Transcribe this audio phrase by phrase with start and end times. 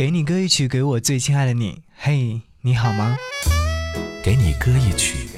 [0.00, 1.82] 给你歌一曲，给我最亲爱的你。
[1.94, 3.18] 嘿，你好吗？
[4.24, 5.28] 给你歌一曲，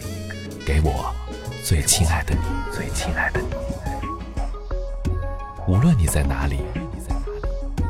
[0.65, 1.13] 给我
[1.65, 2.41] 最亲爱的你，
[2.73, 3.49] 最亲爱的你。
[5.67, 6.61] 无论你在哪里，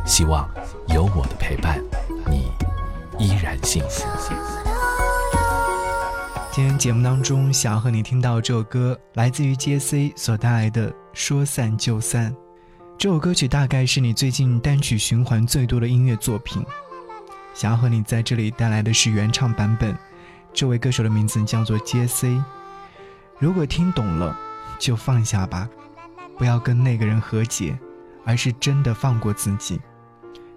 [0.07, 0.51] 希望
[0.89, 1.79] 有我的陪伴，
[2.27, 2.51] 你
[3.19, 4.07] 依然幸福。
[6.51, 12.33] 今天节目当中，想要和你听到这首歌，来自于 J.C 所带来的《说散就散》。
[13.03, 16.65] 这首歌曲大概是你最近单曲循环最多的音乐作品。
[17.53, 19.93] 想要和你在这里带来的是原唱版本，
[20.55, 22.41] 这位歌手的名字叫做 J.C。
[23.41, 24.39] 如果听懂了，
[24.79, 25.69] 就放下吧，
[26.39, 27.77] 不要跟那个人和解，
[28.25, 29.81] 而是真的放过自己。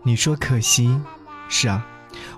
[0.04, 1.02] 你说可惜，
[1.50, 1.84] 是啊。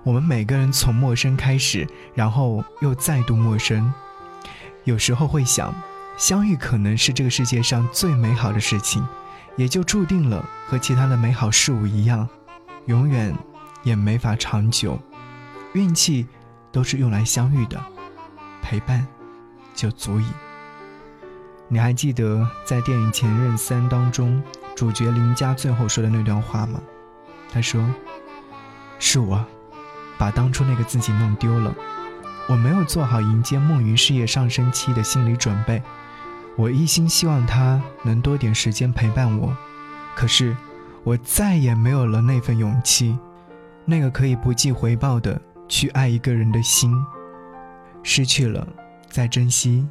[0.06, 3.94] 我们每个人从陌生开始，然后又再度陌生。
[4.86, 5.76] 有时候会想，
[6.18, 9.06] 相遇可能是这个世界上最美好的事情，
[9.58, 12.30] 也就注定了和其他的美好事物一样，
[12.86, 13.36] 永远
[13.84, 14.98] 也没法长久。
[15.74, 16.26] 运气
[16.72, 17.78] 都是用来相遇的，
[18.62, 19.06] 陪伴
[19.76, 20.26] 就足矣。
[21.68, 24.42] 你还记得在电影《前任三》当中，
[24.76, 26.80] 主角林佳最后说的那段话吗？
[27.52, 27.84] 他说
[29.00, 29.46] ：“是我。”
[30.18, 31.76] 把当初那个自己弄丢了，
[32.48, 35.84] 我没有做好迎接梦云事业上升期的心理准备。
[36.58, 39.56] 我一心希望他能多点时间陪伴我，
[40.16, 40.58] 可是
[41.04, 43.18] 我再也没有了那份勇气，
[43.86, 46.92] 那个可以不计回报的去爱一个人的心。
[48.02, 48.68] 失去了，
[49.08, 49.88] 再珍惜，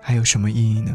[0.00, 0.94] 还有什么意义呢？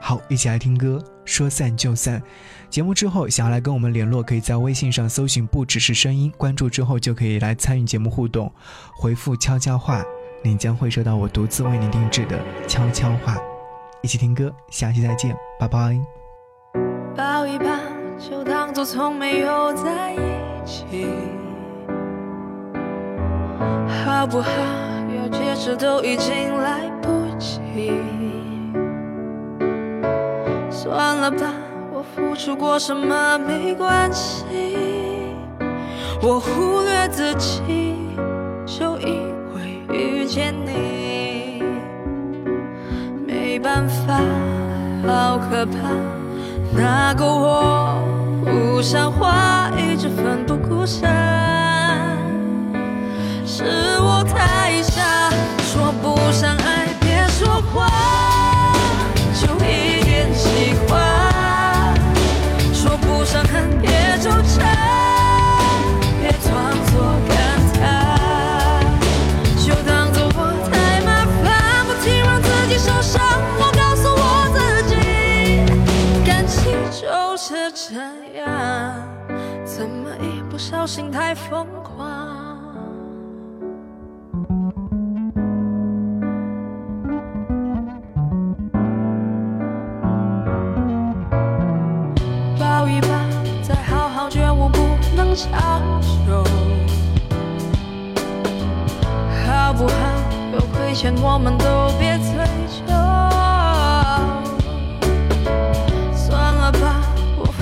[0.00, 1.02] 好，一起来听歌。
[1.24, 2.22] 说散就散，
[2.68, 8.52] 节目之后想要来跟我们联络，可以在微信上搜寻“不只是声音”，关注之后就可以来参与节目互动，
[8.94, 10.02] 回复悄悄话，
[10.42, 13.38] 你将会收到我独自为你定制的悄悄话。
[14.04, 15.98] 一起听歌，下期再见，拜拜。
[17.16, 17.64] 抱一抱，
[18.18, 20.18] 就当做从没有在一
[20.66, 21.06] 起，
[24.04, 24.50] 好不好？
[25.16, 27.62] 要解释都已经来不及。
[30.70, 31.54] 算了吧，
[31.90, 34.44] 我付出过什么没关系，
[36.20, 37.96] 我忽略自己，
[38.66, 40.83] 就因为遇见你。
[44.06, 44.20] 吧，
[45.06, 45.72] 好可怕，
[46.74, 47.96] 那个我
[48.44, 51.08] 不像话，一直奋不顾身，
[79.76, 82.06] 怎么一不小心太疯狂，
[92.56, 93.08] 抱一抱，
[93.64, 94.78] 再好好觉悟，不
[95.16, 96.44] 能长久，
[99.44, 99.92] 好不好？
[100.52, 102.46] 有亏欠，我们都别追
[102.86, 103.03] 究。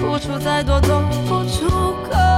[0.03, 1.69] 付出再多都不足
[2.11, 2.32] 够。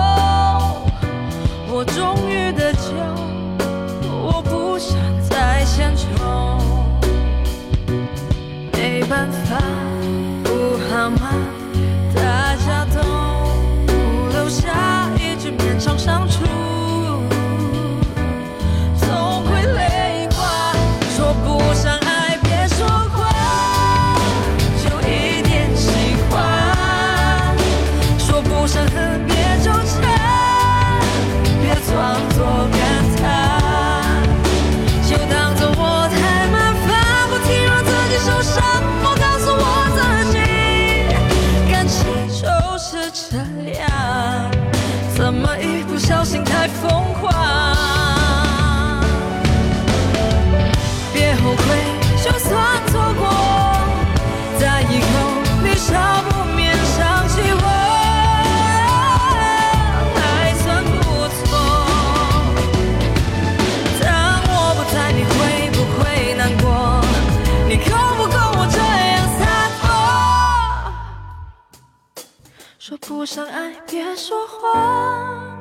[73.07, 75.59] 不想爱别说谎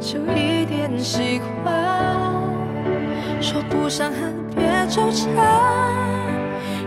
[0.00, 2.24] 就一点喜欢
[3.42, 5.26] 说不上恨别纠缠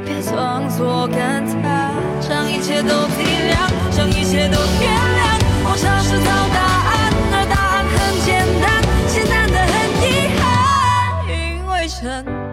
[0.06, 5.40] 别装作感叹将一切都体谅将一切都原谅。
[5.66, 8.30] 我尝试找答案而答案很简
[8.62, 10.08] 单简单的很遗
[10.40, 12.00] 憾因为成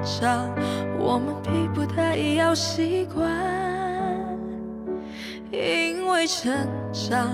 [0.02, 0.52] 长
[0.98, 3.75] 我们并不太已要习惯。
[5.50, 7.28] 因为成长，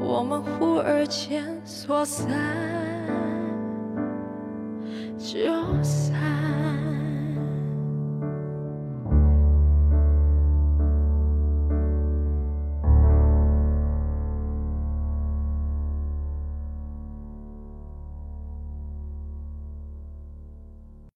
[0.00, 2.28] 我们忽而间说散
[5.18, 6.35] 就散。